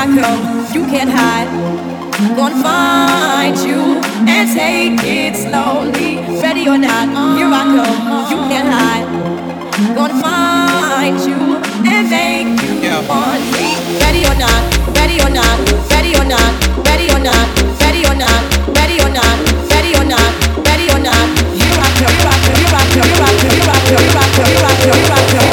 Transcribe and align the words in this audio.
I 0.00 0.06
come. 0.06 0.64
You 0.72 0.82
can't 0.88 1.10
hide. 1.12 1.44
Gonna 2.32 2.56
find 2.64 3.52
you 3.60 4.00
and 4.24 4.48
take 4.48 4.96
it 5.04 5.36
slowly. 5.36 6.24
Ready 6.40 6.64
or 6.72 6.78
not, 6.80 7.04
here 7.36 7.52
I 7.52 7.68
come. 7.68 8.32
You 8.32 8.38
can't 8.48 8.70
hide. 8.72 9.04
Gonna 9.92 10.16
find 10.24 11.20
you 11.20 11.60
and 11.84 12.08
make 12.08 12.48
you 12.64 12.80
yeah. 12.80 13.04
want 13.04 13.44
me. 13.52 13.76
Ready 14.00 14.24
or 14.24 14.36
not, 14.40 14.60
ready 14.96 15.20
or 15.20 15.28
not, 15.28 15.56
ready 15.92 16.16
or 16.16 16.24
not, 16.24 16.48
ready 16.88 17.12
or 17.12 17.20
not, 17.20 17.44
ready 17.84 18.00
or 18.08 18.16
not, 18.16 18.40
ready 18.72 18.96
or 19.04 19.12
not, 19.12 19.36
ready 19.68 19.92
or 20.00 20.06
not, 20.08 20.32
ready 20.64 20.88
or 20.96 21.00
not. 21.04 21.28
Here 21.60 21.76
I 21.76 21.88
come, 22.00 22.16
here 22.16 22.24
I 22.24 22.40
come, 22.40 22.56
here 22.56 22.72
I 22.72 22.88
come, 22.88 23.04
here 23.04 23.20
I 23.20 23.36
come, 23.36 23.52
here 23.52 23.68
I 23.68 23.84
come, 23.84 24.00
here 24.00 24.16
I 24.16 24.32
come, 24.32 24.48
here 24.48 24.64
I 24.64 24.80
come, 24.80 24.96
here 24.96 25.12
I 25.12 25.28
come, 25.28 25.49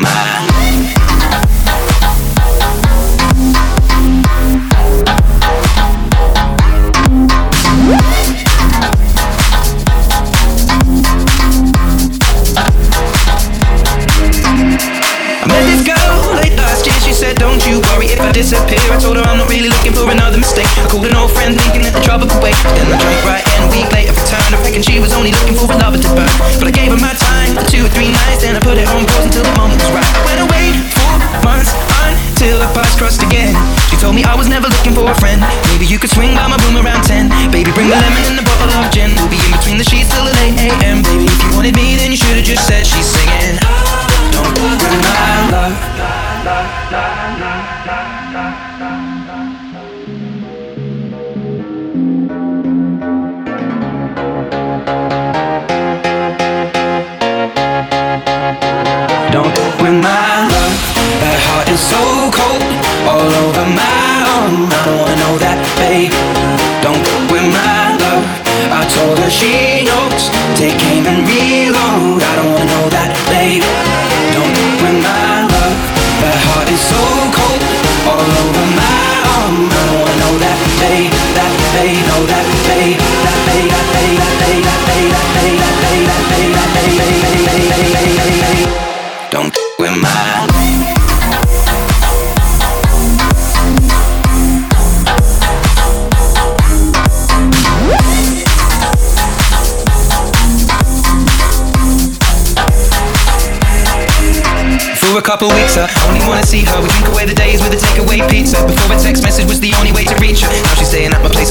mind. 0.00 0.41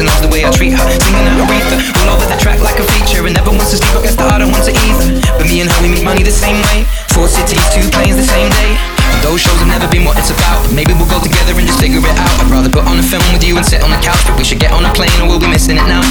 and 0.01 0.09
the 0.25 0.31
way 0.33 0.42
I 0.42 0.50
treat 0.50 0.74
her. 0.74 0.86
Singing 0.98 1.30
at 1.30 1.38
Aretha, 1.38 1.77
all 2.01 2.18
over 2.18 2.25
the 2.25 2.38
track 2.42 2.57
like 2.65 2.81
a 2.81 2.86
feature, 2.98 3.21
and 3.25 3.38
never 3.38 3.53
wants 3.53 3.69
to 3.71 3.77
sleep. 3.77 3.94
I 3.94 4.01
guess 4.01 4.18
that 4.18 4.33
I 4.33 4.42
don't 4.42 4.50
want 4.50 4.65
to 4.65 4.74
either. 4.74 5.21
But 5.38 5.45
me 5.45 5.62
and 5.62 5.69
her, 5.69 5.77
we 5.86 5.94
make 5.94 6.06
money 6.06 6.25
the 6.25 6.33
same 6.33 6.57
way. 6.74 6.89
Four 7.13 7.30
cities, 7.30 7.62
two 7.69 7.86
planes 7.94 8.18
the 8.18 8.25
same 8.25 8.50
day. 8.50 8.71
And 9.13 9.21
those 9.21 9.44
shows 9.44 9.59
have 9.62 9.69
never 9.69 9.86
been 9.92 10.07
what 10.07 10.18
it's 10.18 10.33
about. 10.33 10.65
But 10.65 10.74
maybe 10.74 10.98
we'll 10.98 11.09
go 11.12 11.21
together 11.21 11.53
and 11.53 11.68
just 11.68 11.77
figure 11.77 12.01
it 12.01 12.18
out. 12.18 12.33
I'd 12.42 12.50
rather 12.50 12.71
put 12.71 12.88
on 12.88 12.98
a 12.98 13.06
film 13.06 13.24
with 13.36 13.45
you 13.45 13.57
and 13.59 13.65
sit 13.65 13.83
on 13.86 13.92
the 13.94 14.01
couch, 14.01 14.24
but 14.25 14.39
we 14.39 14.45
should 14.48 14.59
get 14.59 14.74
on 14.74 14.88
a 14.88 14.92
plane, 14.98 15.13
or 15.21 15.30
we'll 15.30 15.42
be 15.42 15.51
missing 15.51 15.77
it 15.77 15.86
now. 15.86 16.01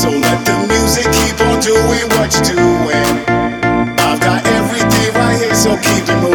So 0.00 0.08
let 0.08 0.46
the 0.46 0.56
music 0.66 1.04
keep 1.12 1.38
on 1.42 1.60
doing 1.60 2.08
what 2.16 2.32
you're 2.32 2.56
doing. 2.56 3.06
I've 4.00 4.18
got 4.18 4.46
everything 4.46 5.12
right 5.12 5.38
here, 5.38 5.54
so 5.54 5.76
keep 5.76 6.08
it 6.08 6.16
moving. 6.22 6.29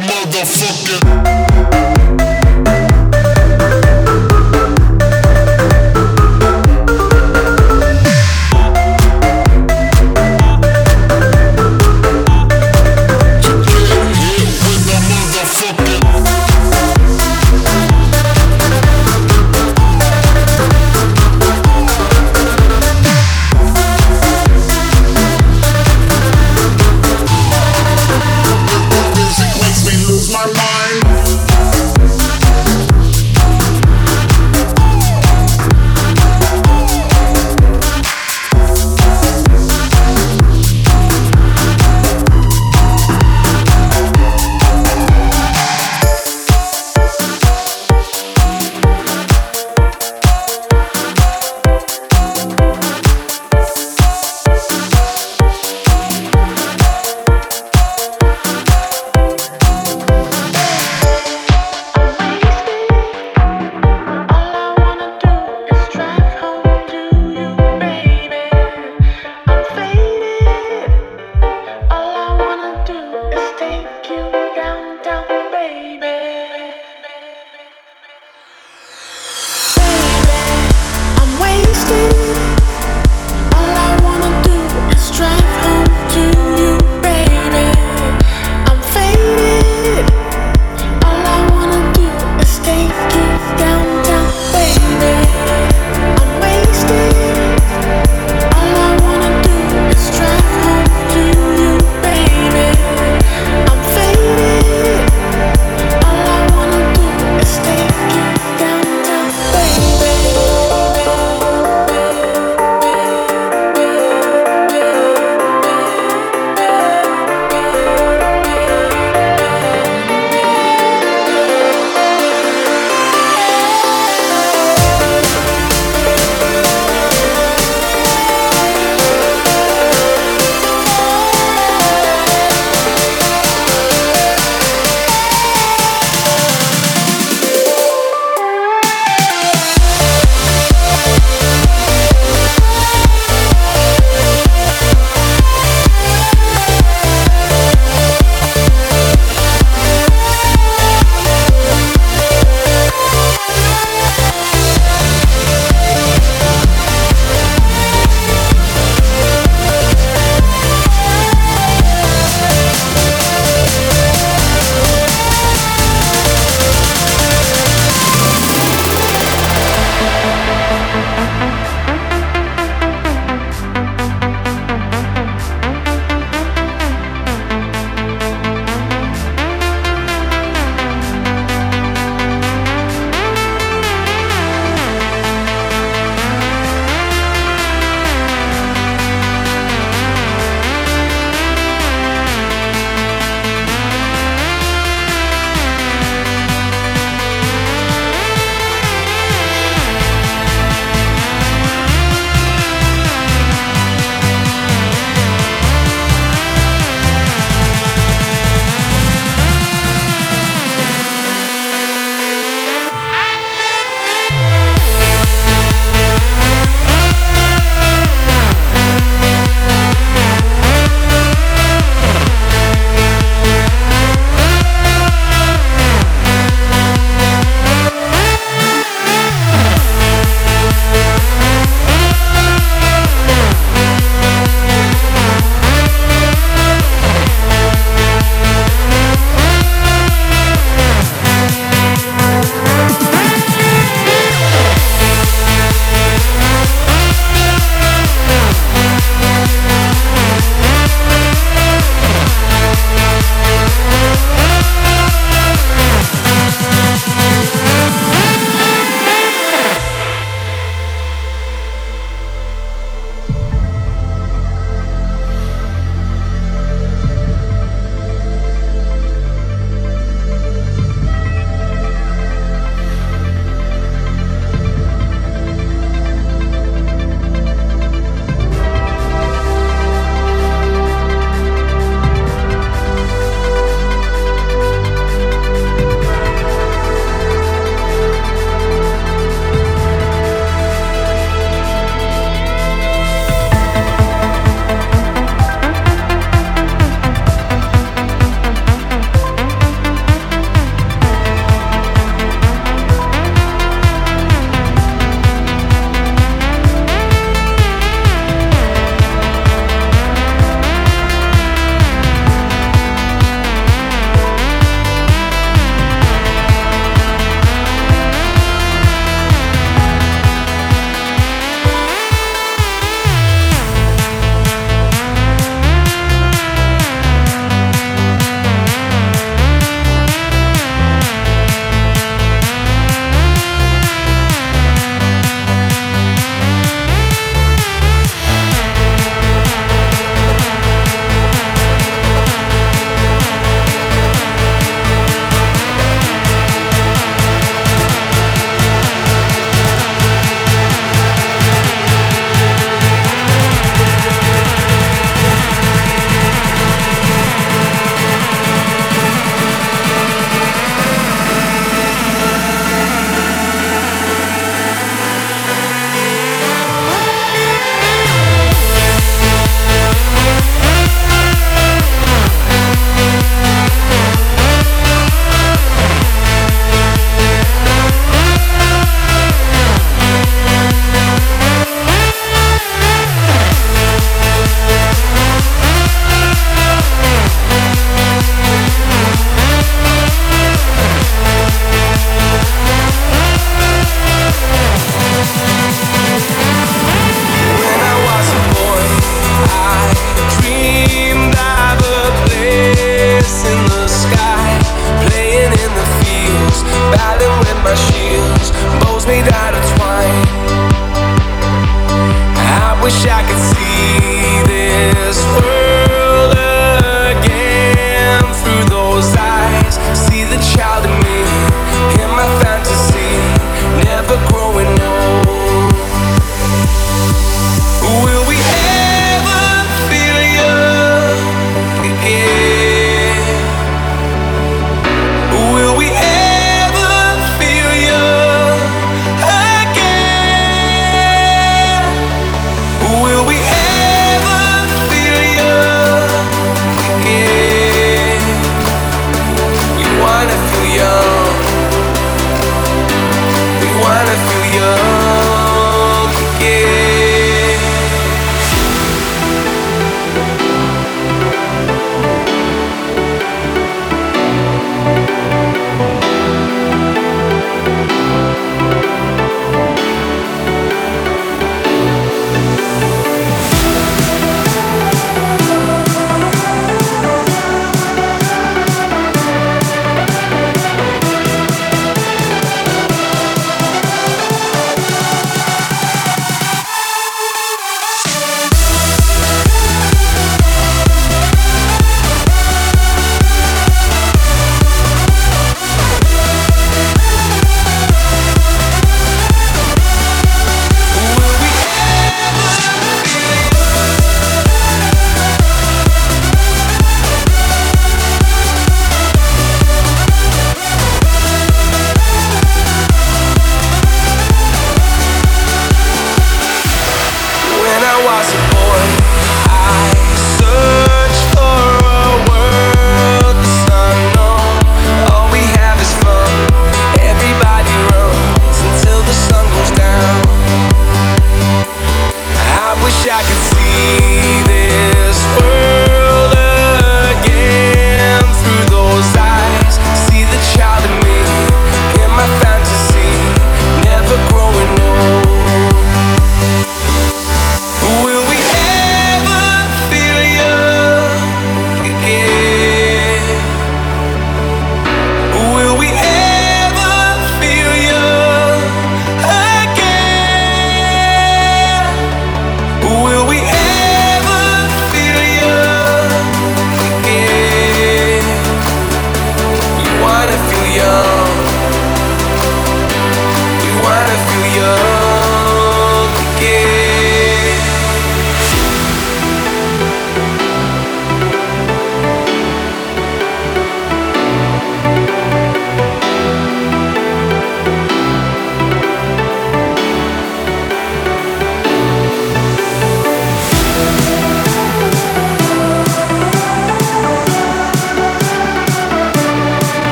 Motherfucker. 0.00 1.41